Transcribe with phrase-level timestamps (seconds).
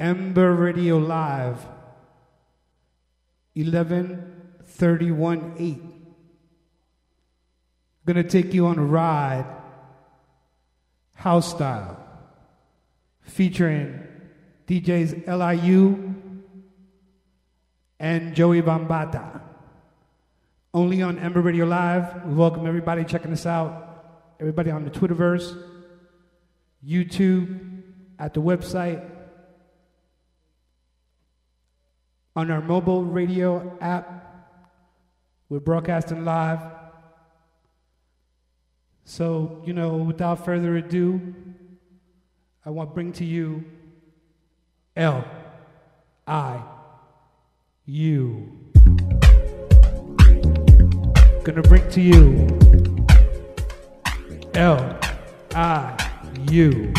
[0.00, 1.66] Ember Radio Live,
[3.54, 5.82] 1131 8.
[8.04, 9.46] Gonna take you on a ride,
[11.14, 11.96] house style,
[13.20, 14.00] featuring
[14.66, 16.14] DJs LIU
[18.00, 19.40] and Joey Bambaata.
[20.74, 22.24] Only on Ember Radio Live.
[22.24, 24.34] We welcome everybody checking us out.
[24.40, 25.56] Everybody on the Twitterverse,
[26.84, 27.82] YouTube,
[28.18, 29.08] at the website,
[32.34, 34.20] on our mobile radio app.
[35.48, 36.60] We're broadcasting live.
[39.04, 41.34] So, you know, without further ado,
[42.64, 43.64] I want to bring to you
[44.96, 45.24] L
[46.26, 46.62] I
[47.86, 48.58] U.
[51.44, 52.46] Gonna bring to you
[54.54, 54.98] L
[55.54, 55.96] I
[56.50, 56.92] U.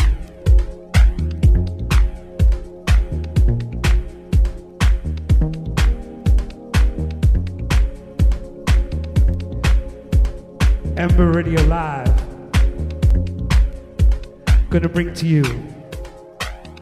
[11.04, 12.14] Ember Radio Live.
[14.70, 15.44] Gonna bring to you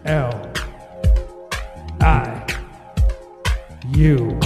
[0.04, 0.52] L
[2.00, 2.46] I
[3.88, 4.38] U.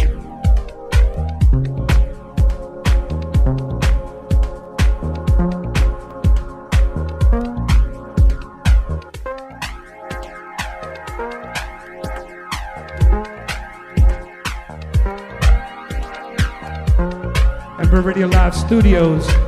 [17.78, 19.45] Ember Radio Live Studios.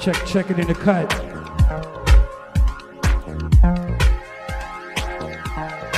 [0.00, 1.12] Check, check it in the cut.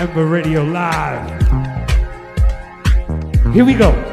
[0.01, 1.29] Ember Radio Live.
[3.53, 4.10] Here we go.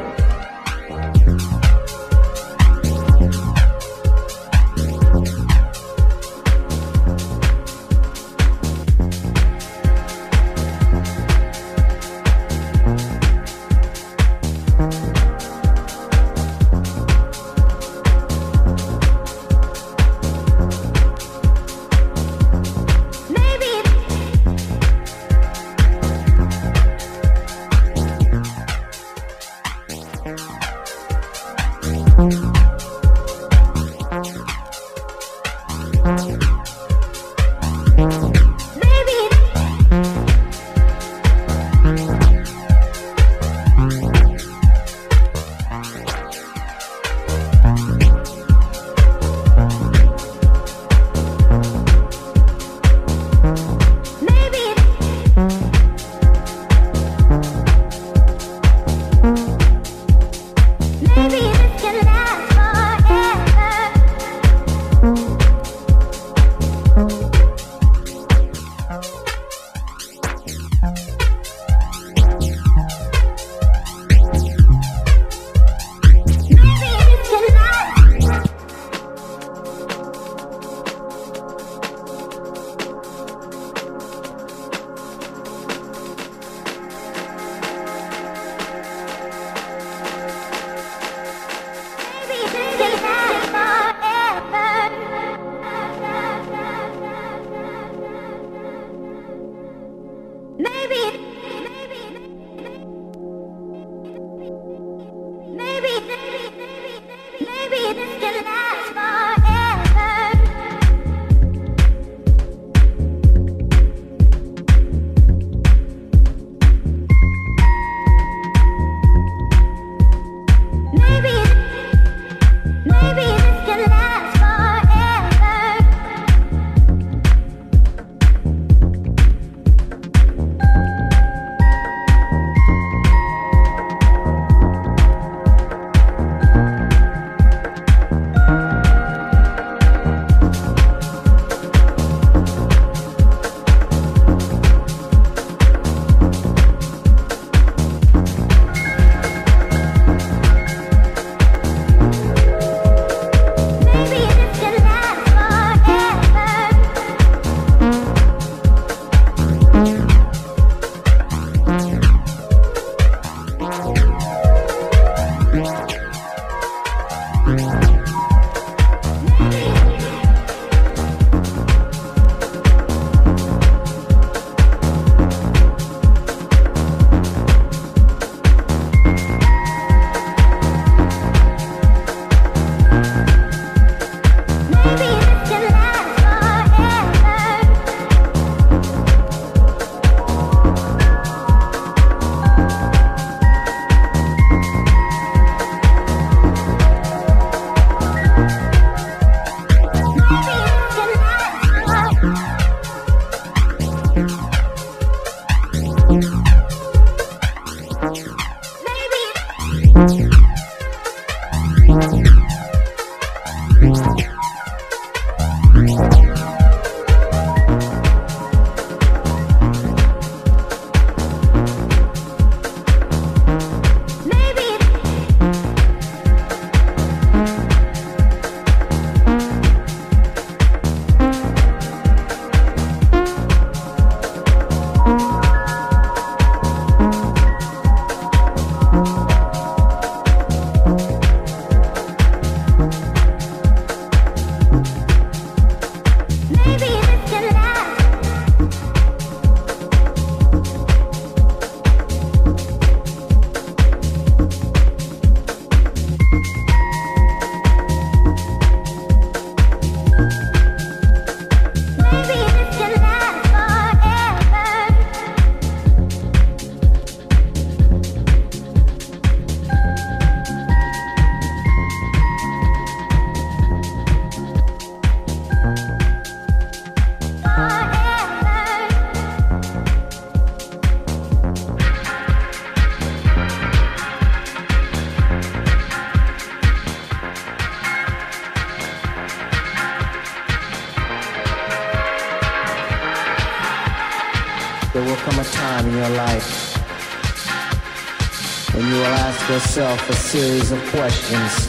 [300.28, 301.68] Series of questions.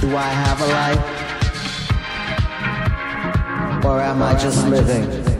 [0.00, 1.04] Do I have a life?
[3.84, 5.37] Or am I just living?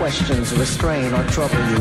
[0.00, 1.78] Restrain or trouble you.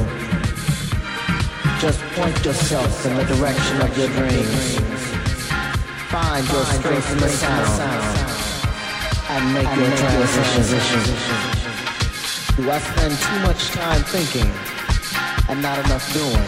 [1.80, 4.80] Just point yourself in the direction of your dreams.
[6.10, 7.82] Find your strength in the sound
[9.30, 11.02] and make your transition.
[12.56, 14.50] Do I spend too much time thinking
[15.50, 16.48] and not enough doing?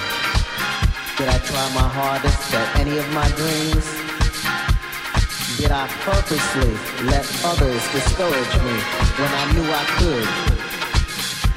[1.17, 3.85] Did I try my hardest at any of my dreams?
[5.57, 6.73] Did I purposely
[7.07, 8.75] let others discourage me
[9.19, 10.46] when I knew I could?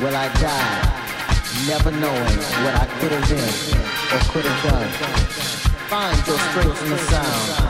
[0.00, 3.52] Will I die, never knowing what I could have been
[4.10, 4.88] or could have done?
[5.90, 7.68] Find your strength in the sound.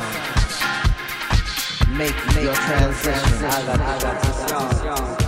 [1.98, 3.44] Make, make your transition.
[3.46, 3.98] I got, I
[4.84, 5.19] got.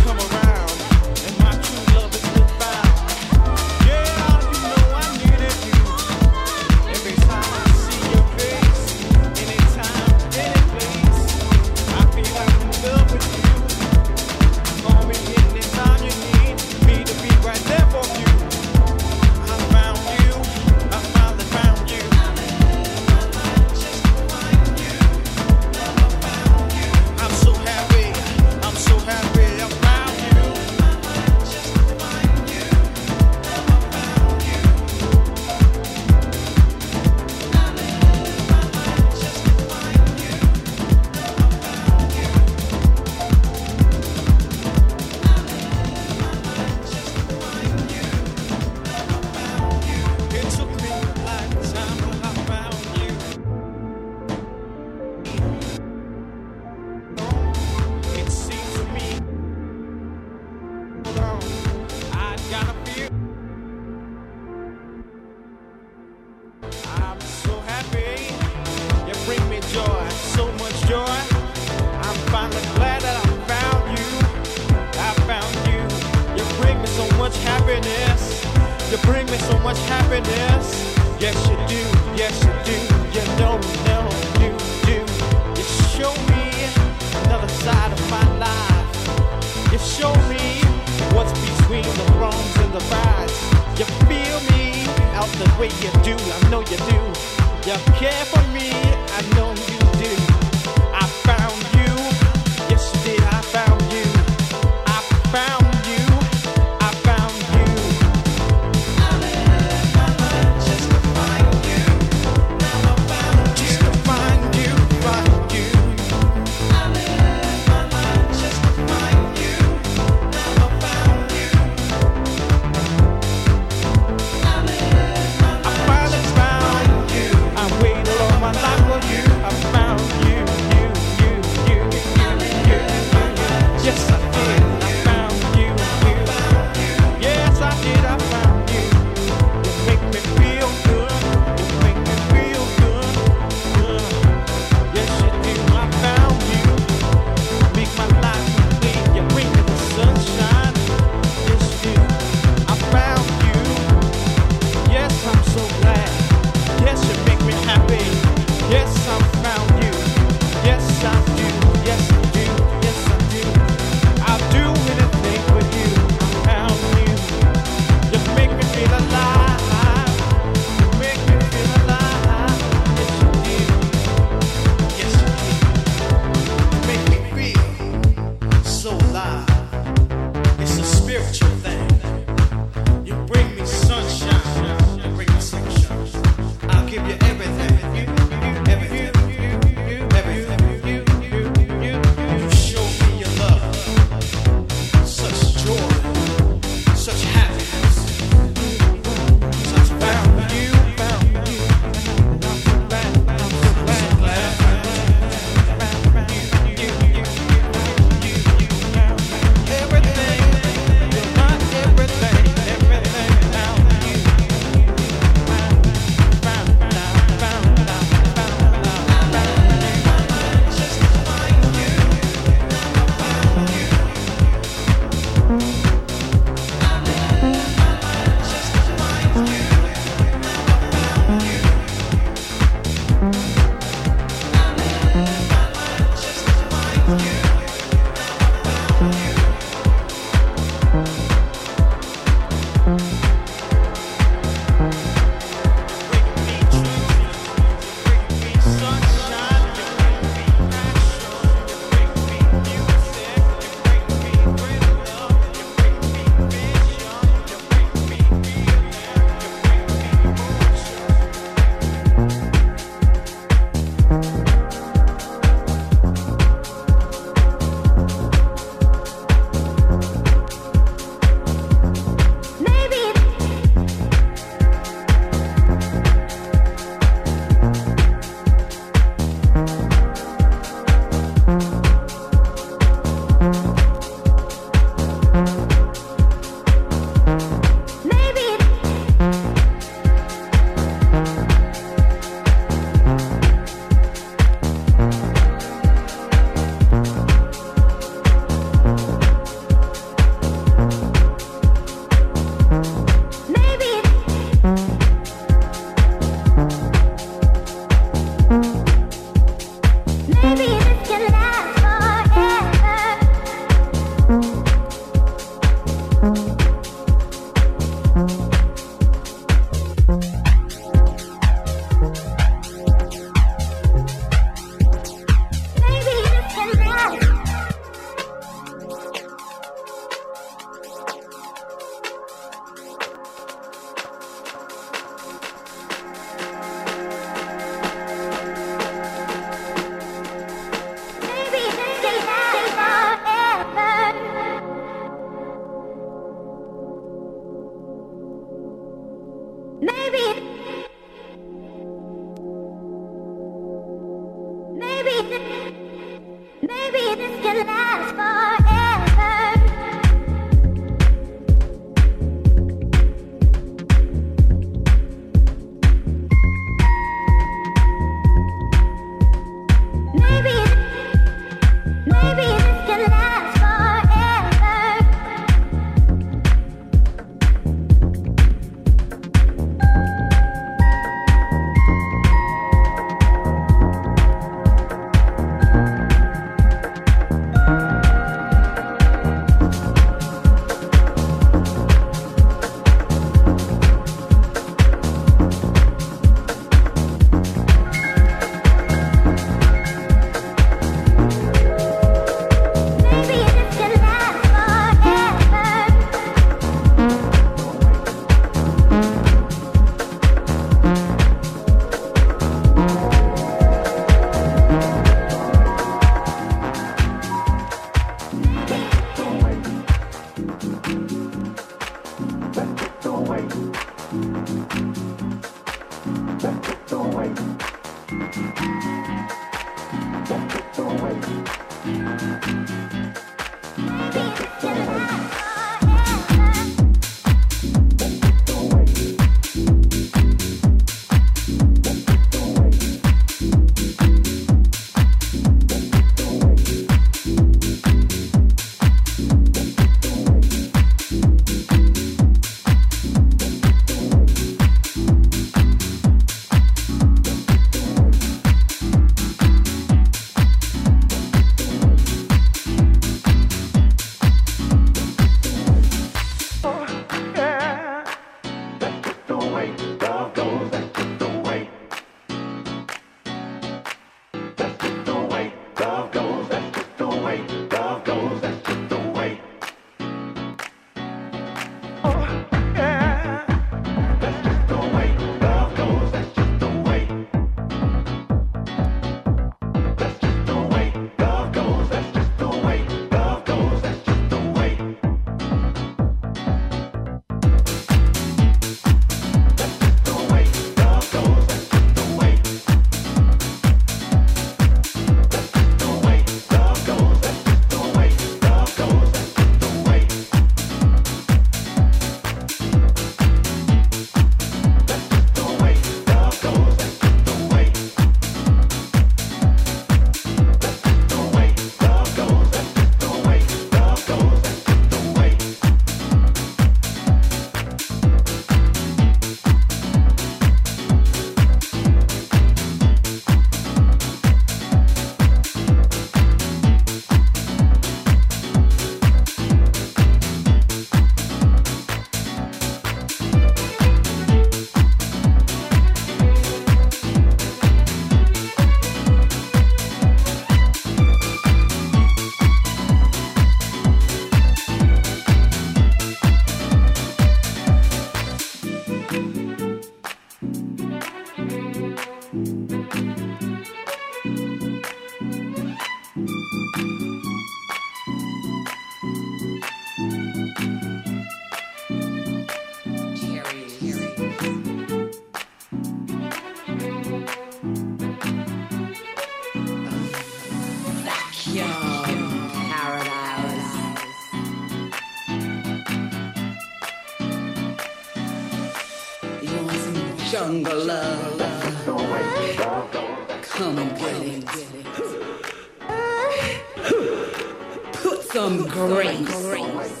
[598.88, 600.00] Grace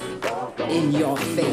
[0.68, 1.49] in your face.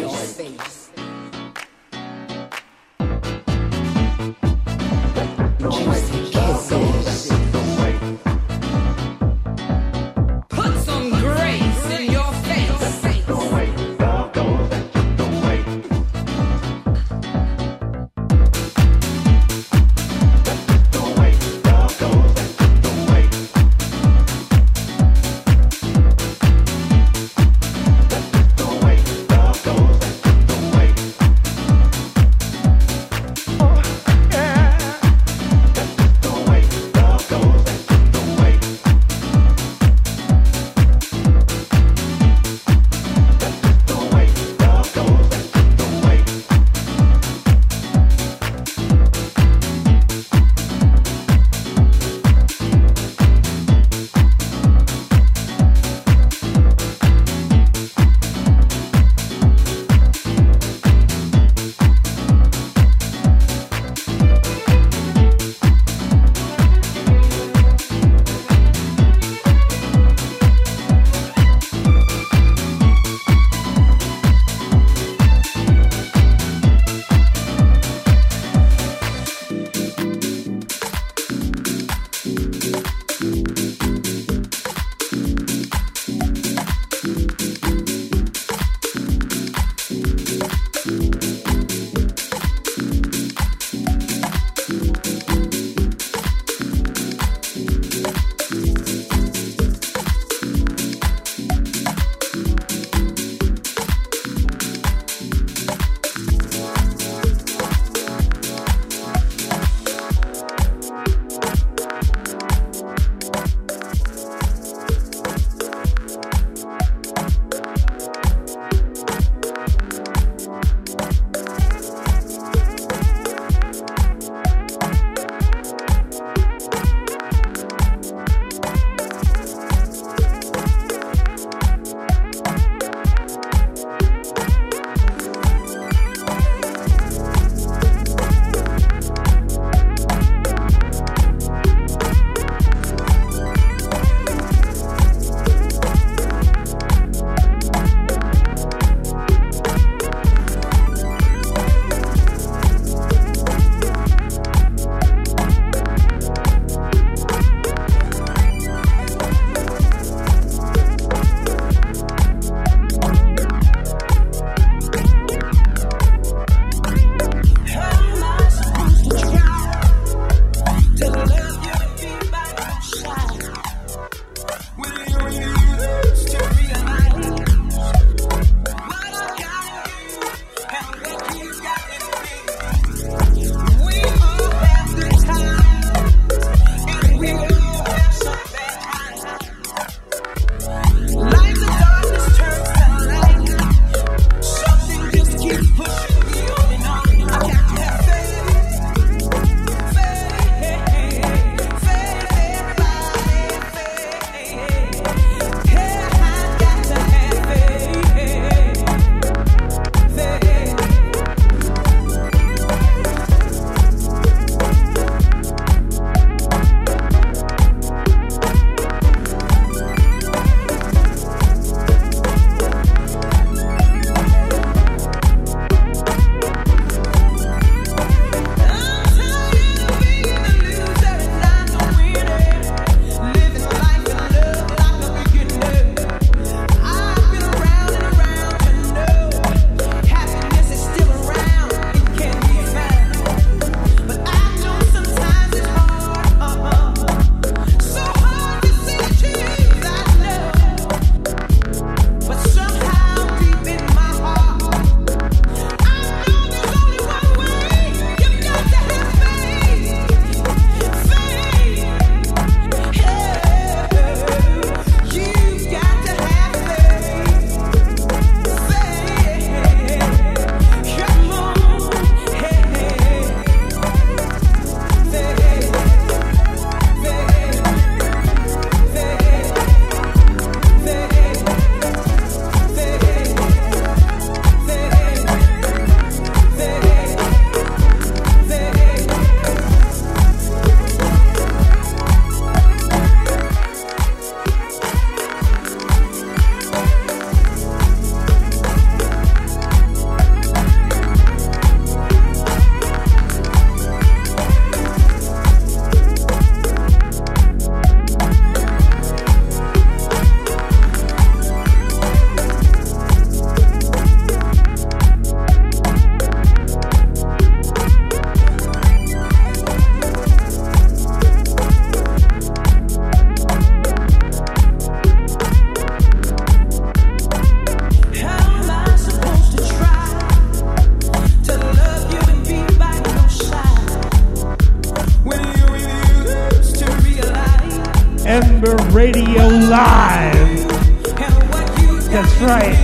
[342.47, 342.75] Right.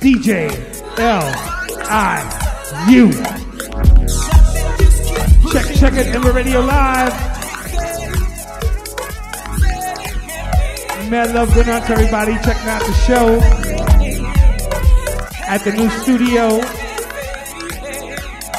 [0.00, 0.50] DJ
[0.98, 1.24] L
[1.88, 3.10] I U.
[5.50, 7.12] Check check it, Ember Radio Live.
[11.10, 13.40] Mad love going out to everybody checking out the show
[15.48, 16.58] at the new studio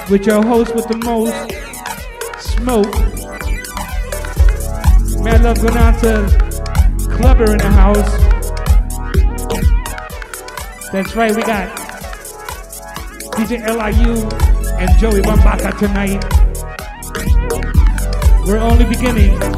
[0.09, 1.54] with your host with the most,
[2.65, 2.95] Smoke.
[5.21, 5.69] Mad love to
[7.11, 8.11] Kleber in the house.
[10.91, 11.69] That's right, we got
[13.35, 14.13] DJ LIU
[14.79, 16.25] and Joey Bambaata tonight.
[18.47, 19.54] We're only beginning.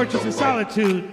[0.00, 1.04] Torches of Solitude.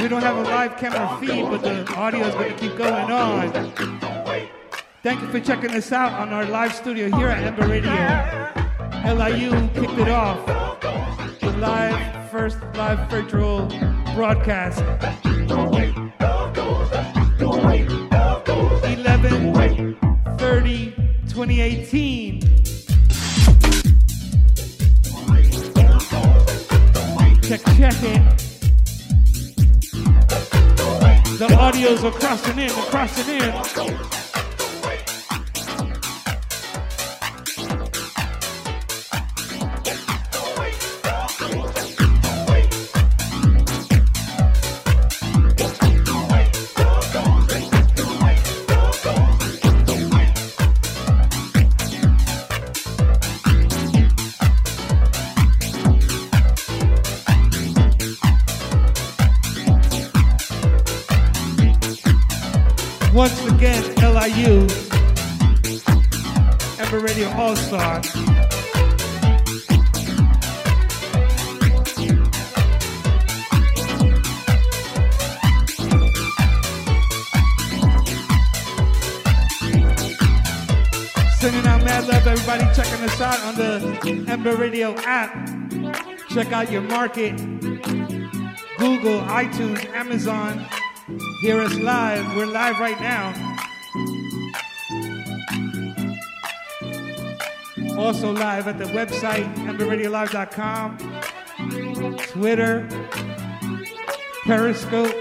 [0.00, 3.12] We don't have a live camera feed, but the audio is going to keep going
[3.12, 3.52] on.
[5.02, 7.92] Thank you for checking us out on our live studio here at Ember Radio.
[9.04, 10.46] LIU kicked it off.
[11.42, 13.66] The live, first live virtual
[14.14, 14.80] broadcast.
[18.96, 19.98] 11
[20.38, 20.90] 30
[21.28, 22.73] 2018.
[27.48, 28.22] Check, check it.
[31.38, 34.23] The audios are crossing in, crossing in.
[67.54, 67.60] All
[81.38, 85.48] Sending out mad love, everybody checking us out on the Ember Radio app.
[86.30, 87.36] Check out your market,
[88.78, 90.66] Google, iTunes, Amazon.
[91.42, 92.34] Hear us live.
[92.34, 93.43] We're live right now.
[98.04, 100.98] Also live at the website, emberradiolive.com,
[102.18, 102.86] Twitter,
[104.44, 105.14] Periscope.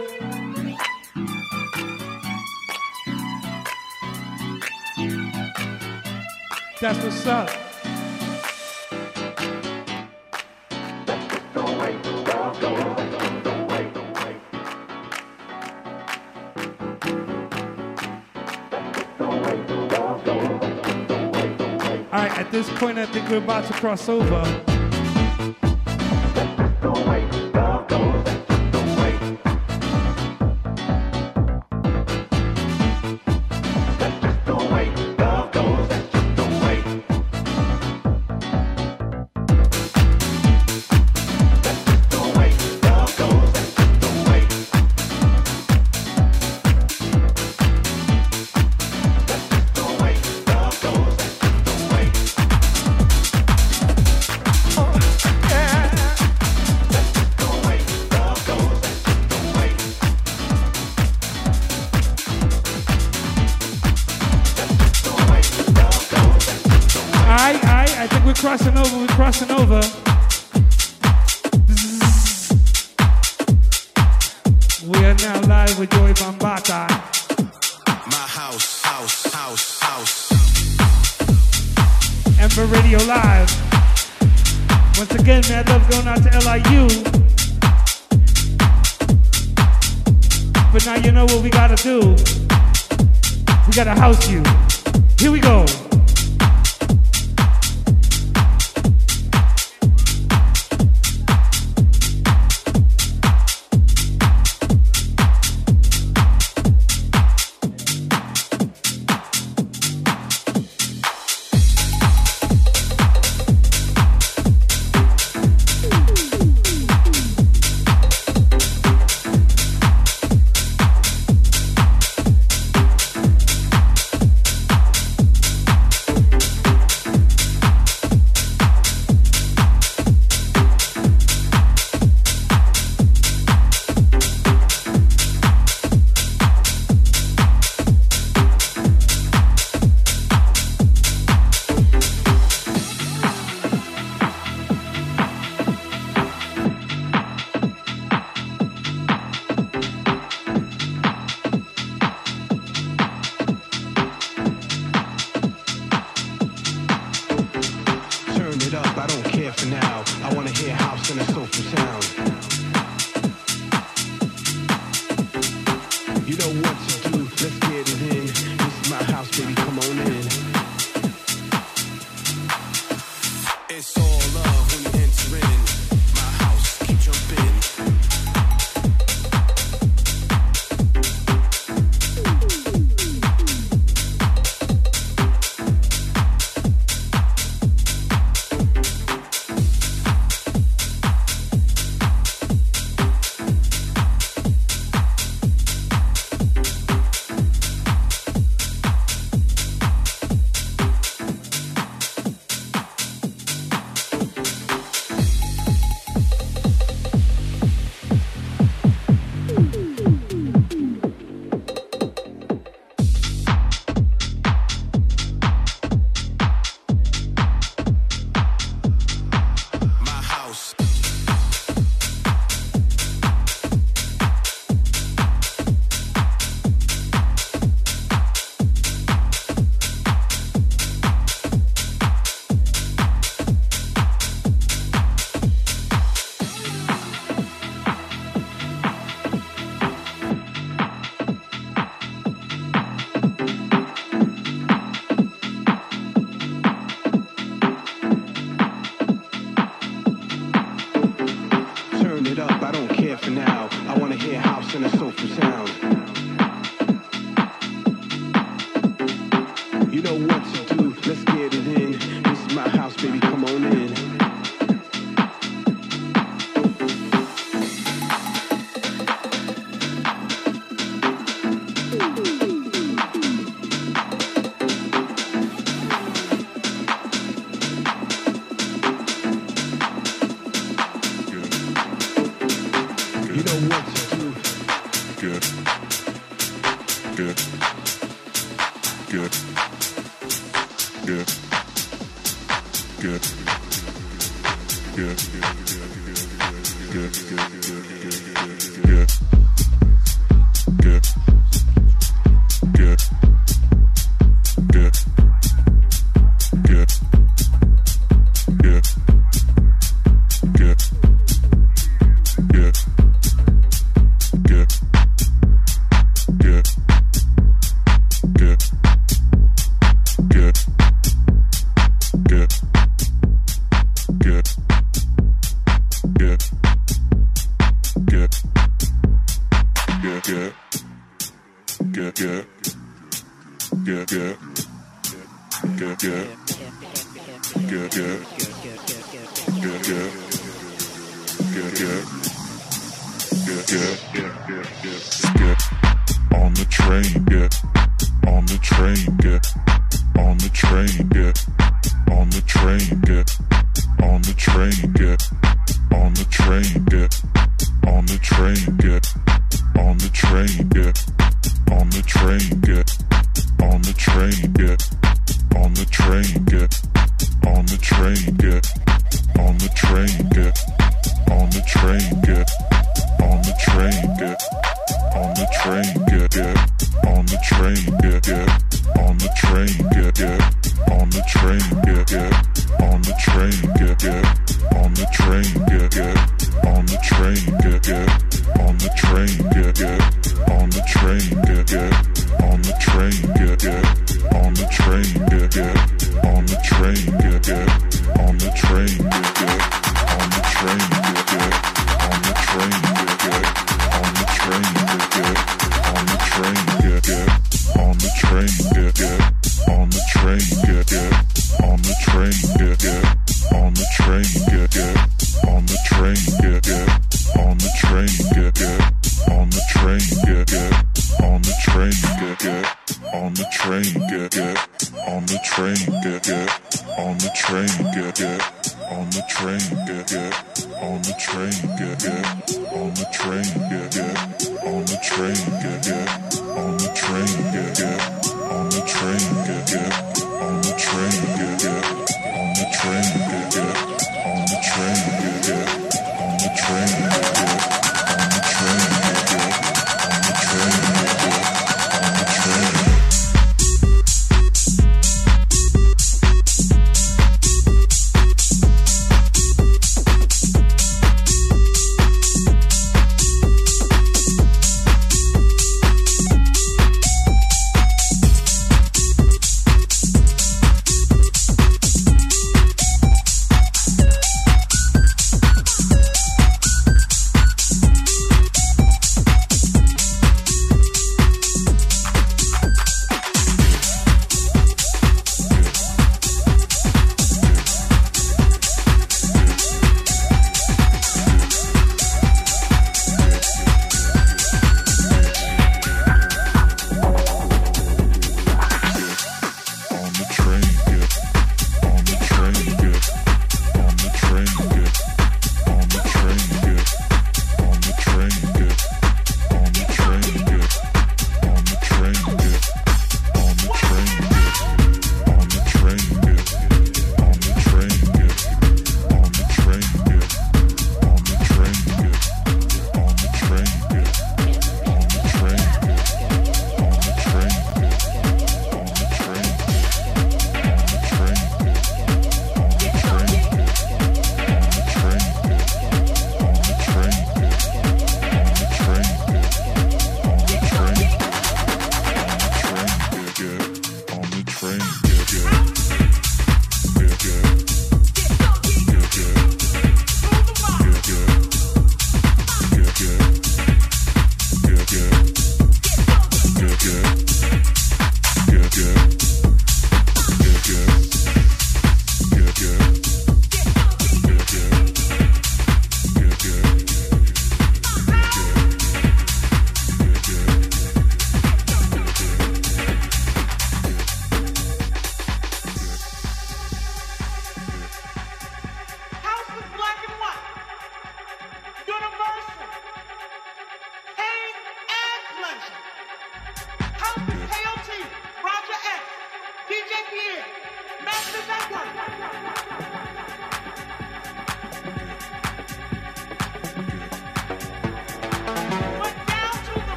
[6.81, 7.62] That's what's up.
[22.53, 24.72] This point, I think we're about to cross over.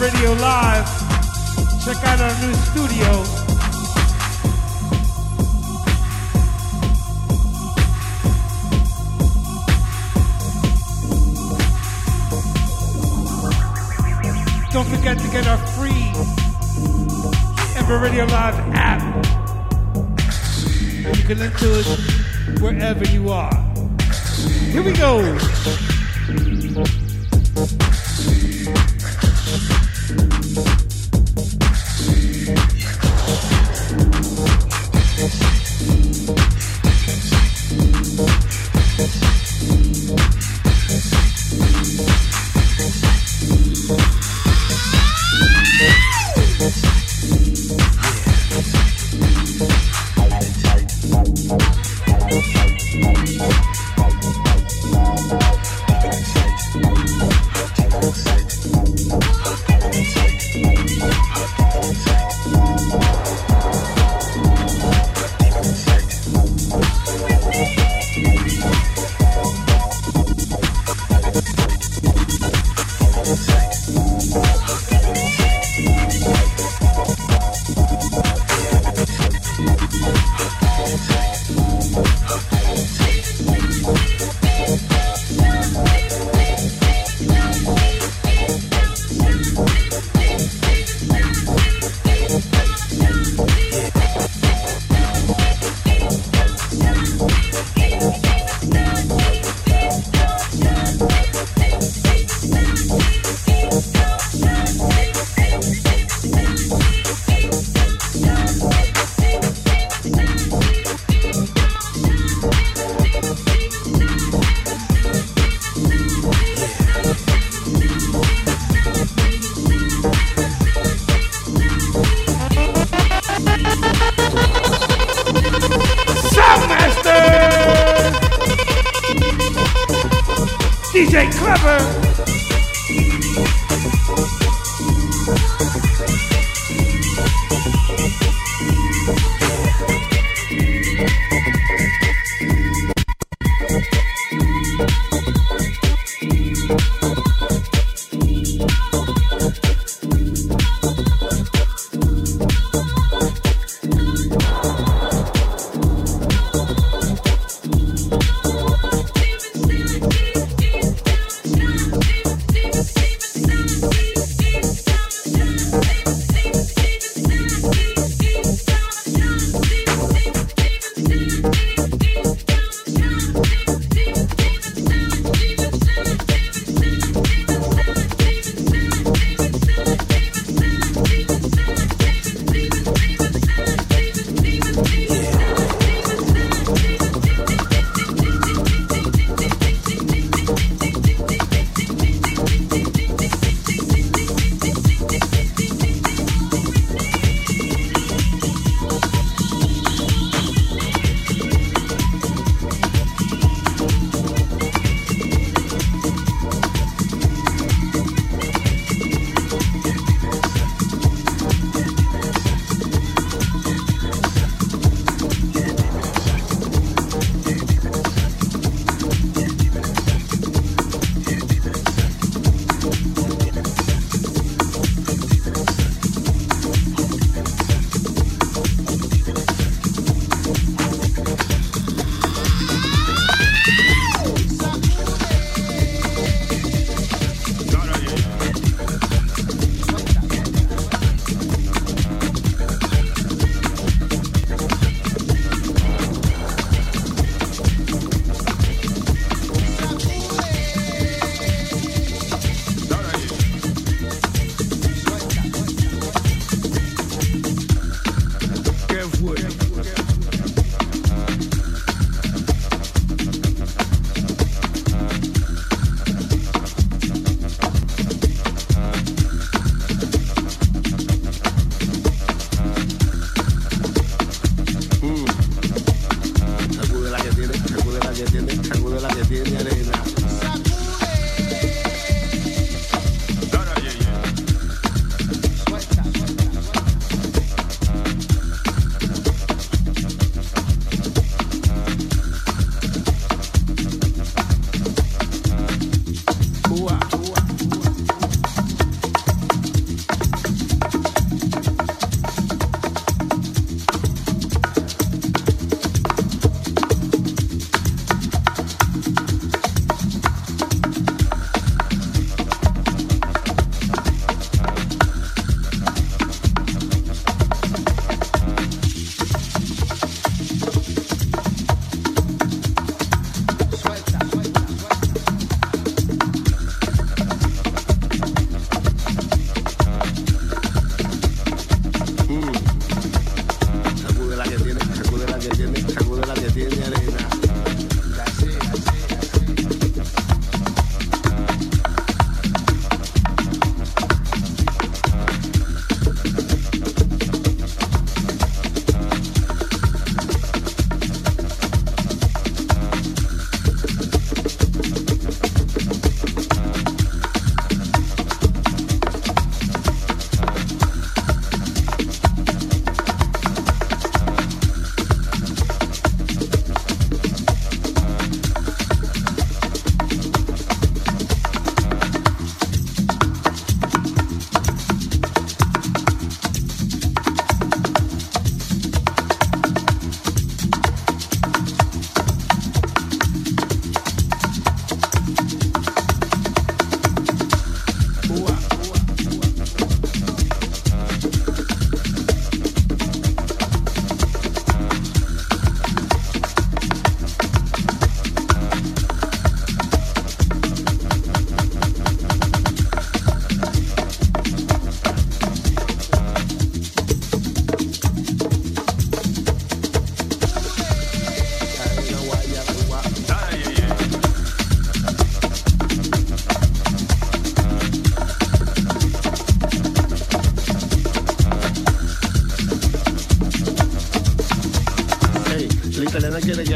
[0.00, 0.88] Radio Live.
[1.84, 3.29] Check out our new studio.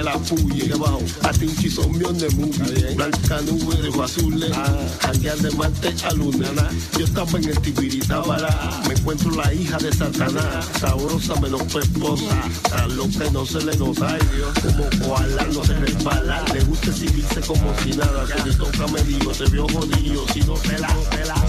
[0.05, 0.73] la puye.
[0.73, 2.94] abajo, a tinchi son mión de mugi.
[2.94, 4.52] Blanca nube de azules.
[5.00, 6.68] Janguear de Marte a luna.
[6.99, 8.83] Yo estaba en el Tibiritábara.
[8.86, 10.66] Me encuentro la hija de Satanás.
[10.81, 12.36] Sabrosa menos peposa.
[12.70, 14.15] Tan que no se le nota.
[14.15, 16.44] Ay Dios, como koala no se resbala.
[16.52, 18.26] Le gusta exhibirse como si nada.
[18.26, 20.26] Cuando toca medio se vio jodido.
[20.33, 21.43] Si no te la, te la.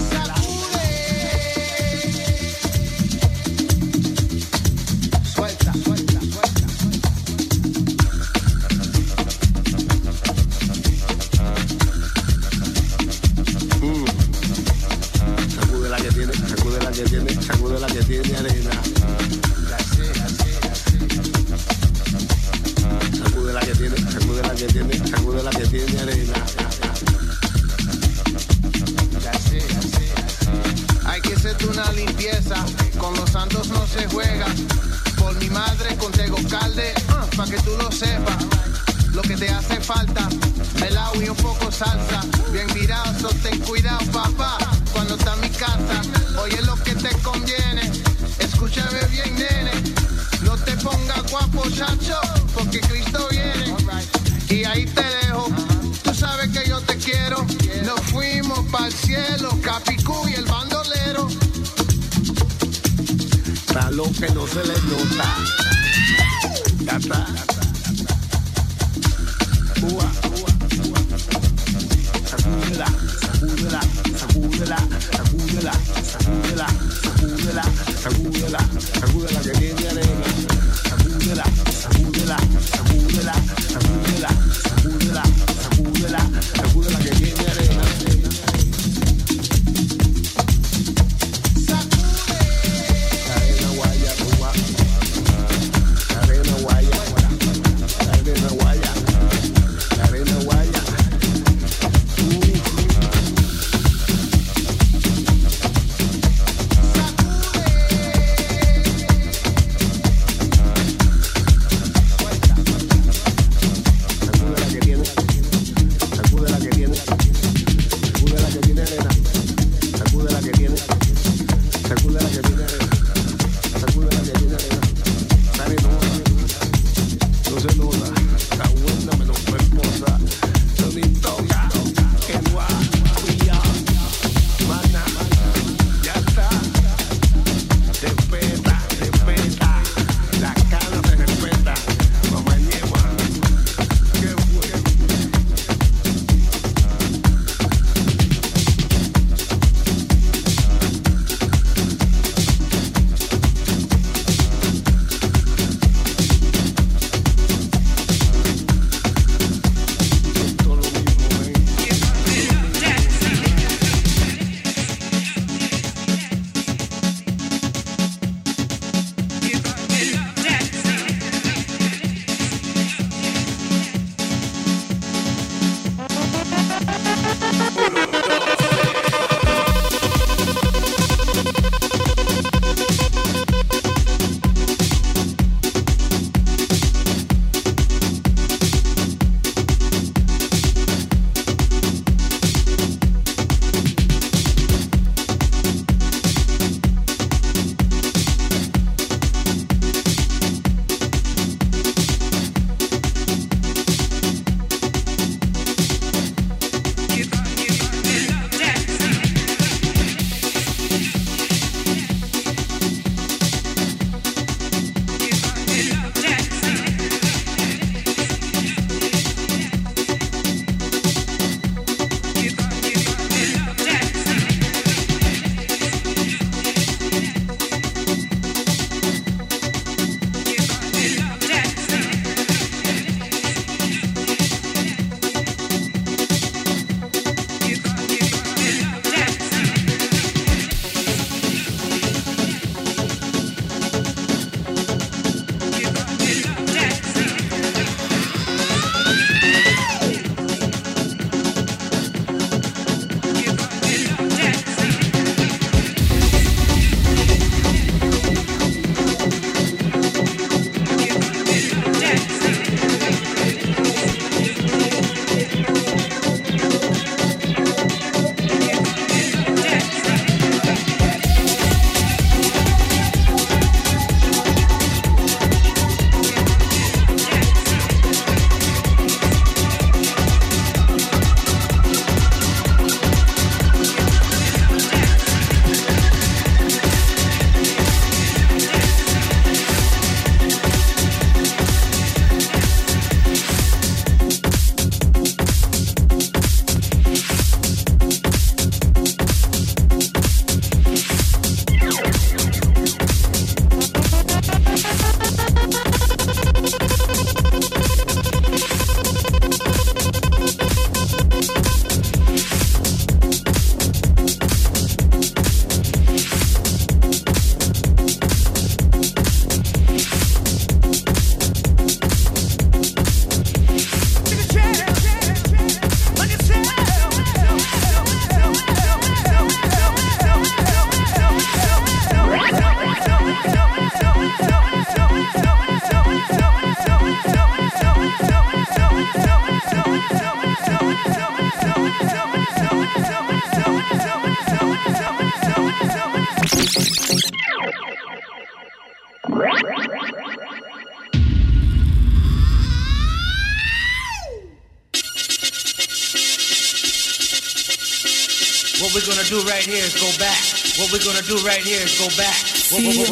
[361.26, 362.38] gonna do right here is go back.
[362.70, 363.06] What we're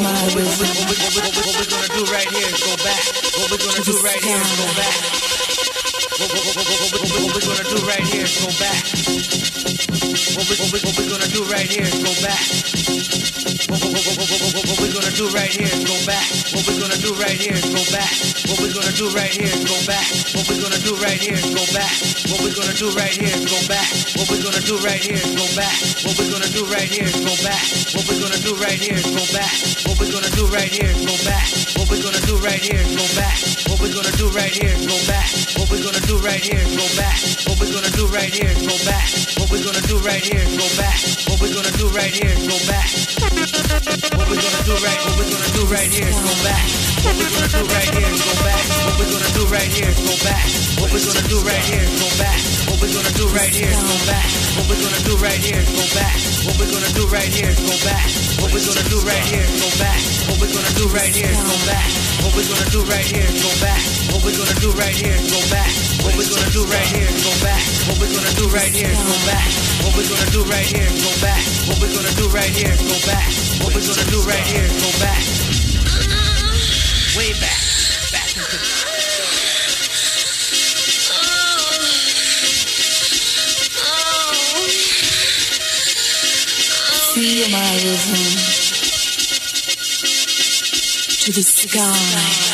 [1.67, 3.03] gonna do right here is go back.
[3.35, 4.95] What we're gonna do right here is go back.
[6.15, 8.85] What we're gonna do right here is go back.
[10.35, 12.45] What we're gonna do right here is go back.
[14.63, 16.27] What we're gonna do right here is go back.
[16.55, 18.34] What we're gonna do right here is go back.
[18.45, 20.05] What we're gonna do right here is go back.
[20.37, 21.89] What we're gonna do right here is go back.
[22.29, 23.89] What we're gonna do right here is go back.
[24.21, 25.73] What we're gonna do right here is go back.
[26.05, 27.65] What we're gonna do right here is go back.
[27.97, 29.49] What we're gonna do right here is go back.
[29.89, 31.49] What we're gonna do right here is go back.
[31.73, 33.41] What we're gonna do right here is go back.
[33.65, 35.29] What we're gonna do right here is go back.
[35.57, 37.17] What we're gonna do right here is go back.
[37.49, 39.09] What we're gonna do right here is go back.
[39.41, 41.01] What we're gonna do right here is go back.
[41.33, 43.84] What we're gonna do right here is go back.
[43.95, 46.67] What we're gonna do right, what we're gonna do right here is go back.
[47.07, 48.59] What we're gonna do right here is go back.
[48.91, 50.43] What we're gonna do right here is go back.
[50.75, 52.43] What we're gonna do right here is go back.
[52.67, 54.27] What we're gonna do right here is go back.
[54.59, 56.11] What we're gonna do right here is go back.
[56.43, 58.03] What we're gonna do right here is go back.
[58.43, 60.01] What we're gonna do right here is go back.
[60.27, 61.87] What we're gonna do right here is go back.
[62.19, 63.71] What we're gonna do right here is go back.
[64.11, 65.71] What we're gonna do right here is go back.
[66.03, 67.63] What we're gonna do right here is go back.
[67.87, 69.47] What we're gonna do right here is go back.
[69.87, 71.43] What we're gonna do right here is go back.
[71.69, 73.44] What we're gonna do right here is go back.
[73.65, 75.25] What we're gonna do right here is go back.
[77.17, 77.63] Way back.
[78.13, 78.59] Back into
[87.15, 88.55] Feel my rhythm
[91.23, 92.54] to the sky.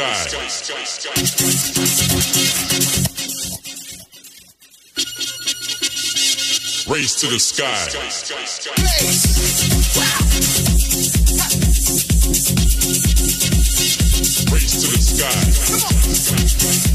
[0.00, 0.30] Sky.
[6.90, 7.84] Race to the sky.
[14.52, 16.89] Race to the sky.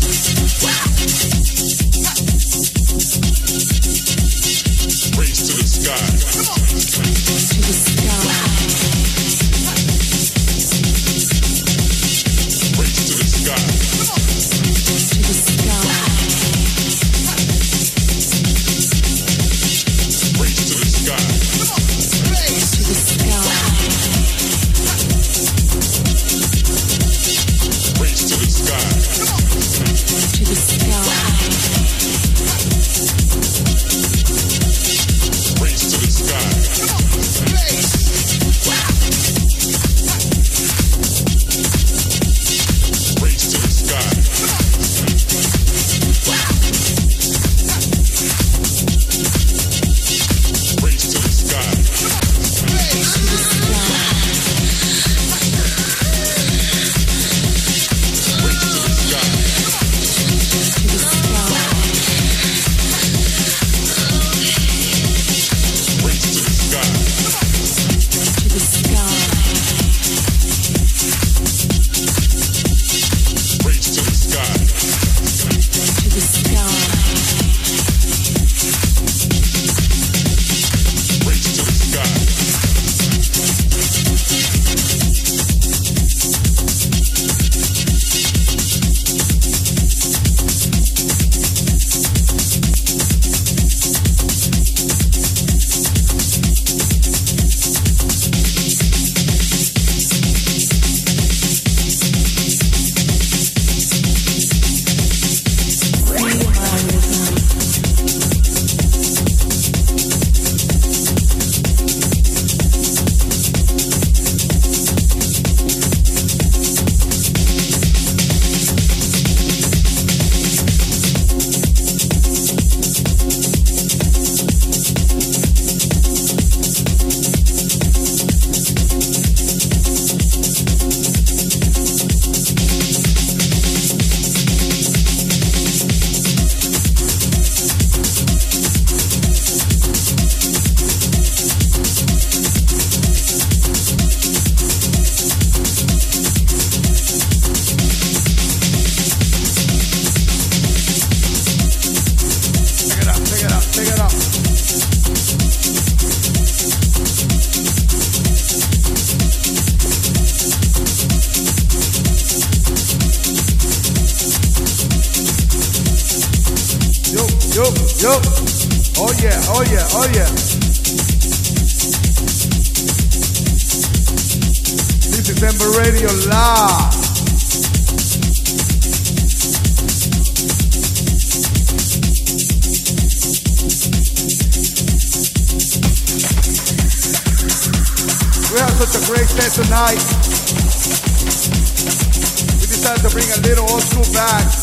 [194.15, 194.54] Back.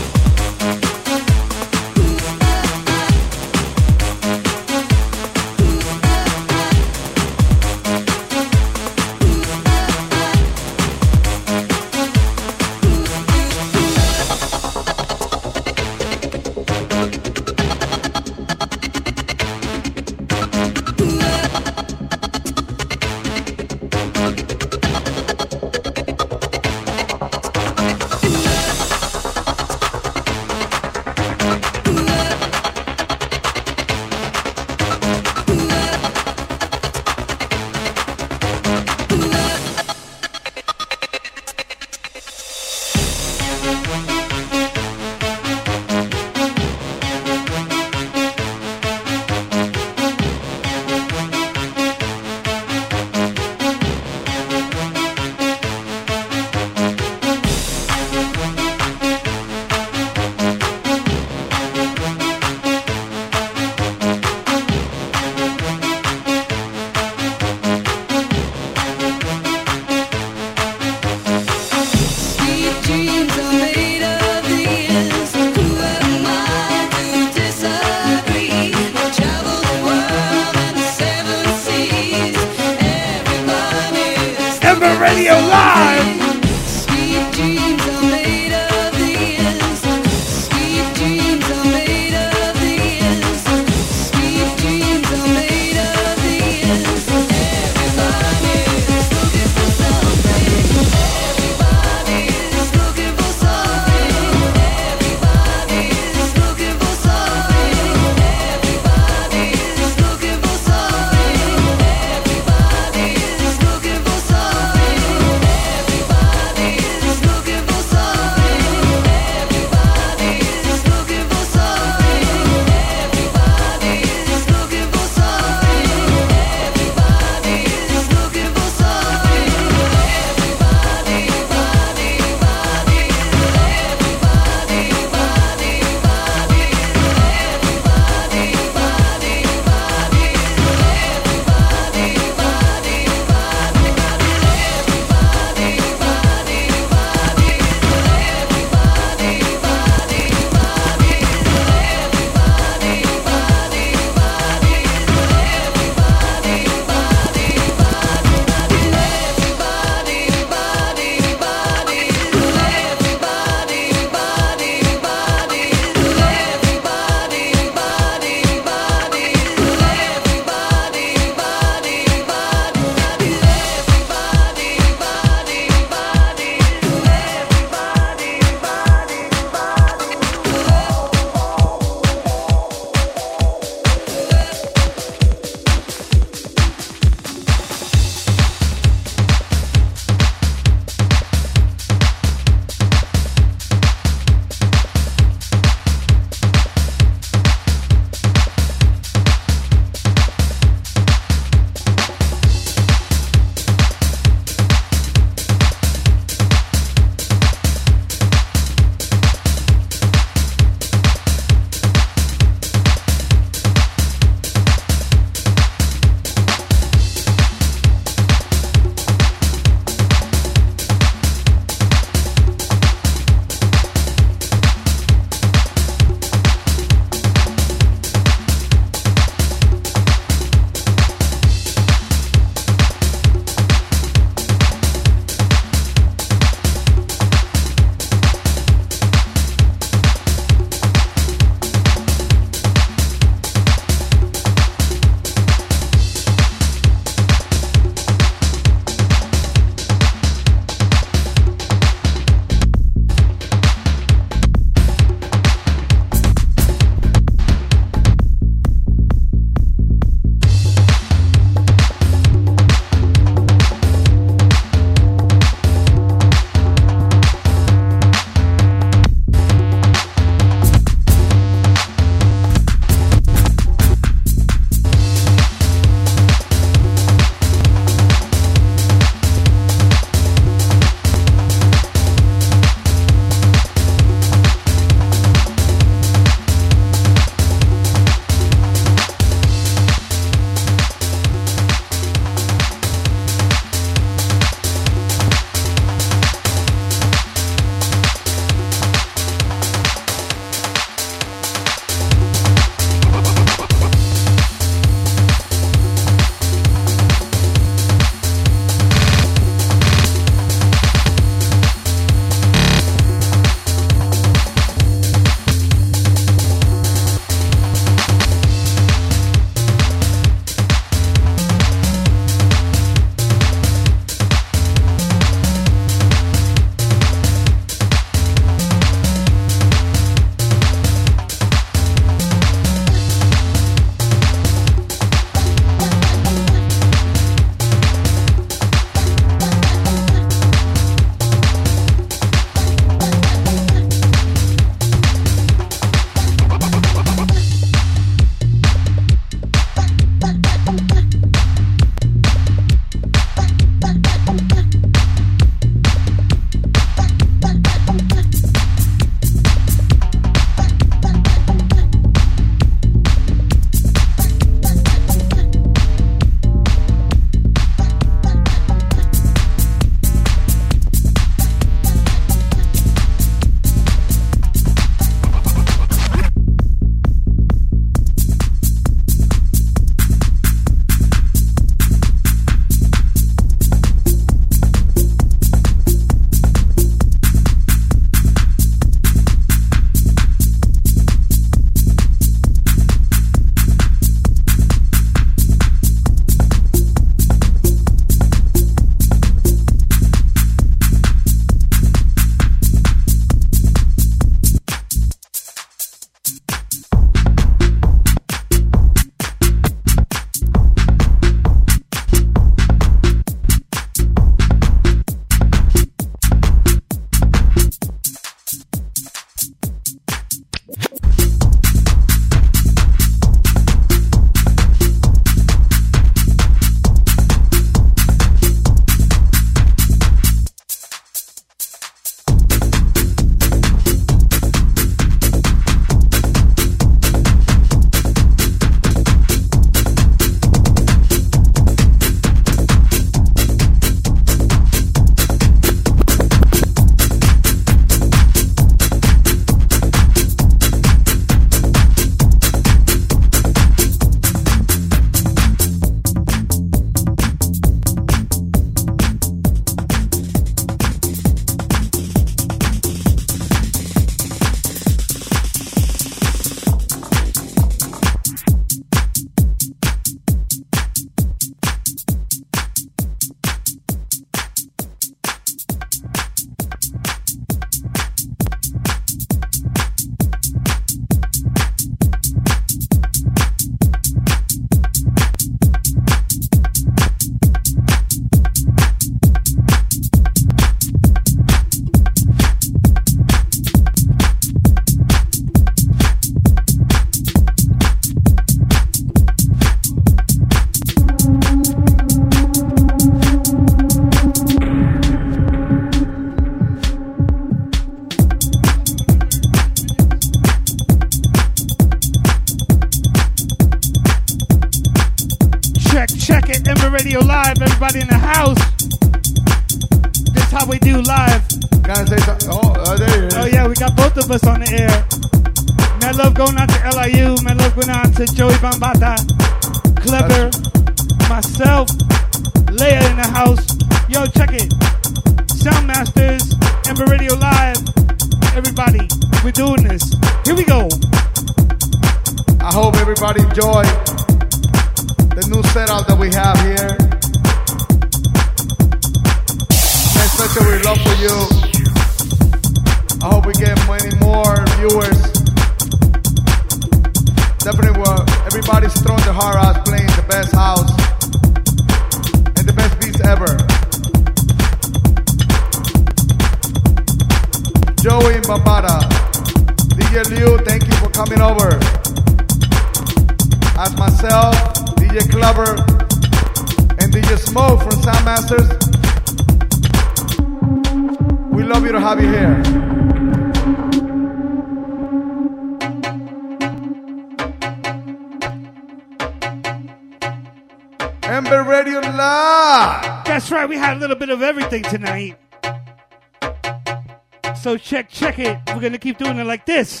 [598.38, 598.58] It.
[598.68, 600.00] We're gonna keep doing it like this.